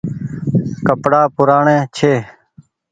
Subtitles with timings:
[0.87, 2.13] ڪپڙآ پوُرآڻي ڇي۔